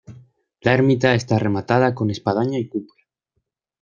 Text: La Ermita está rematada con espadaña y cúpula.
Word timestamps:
La 0.61 0.73
Ermita 0.73 1.13
está 1.13 1.37
rematada 1.37 1.93
con 1.93 2.09
espadaña 2.09 2.57
y 2.57 2.67
cúpula. 2.67 3.03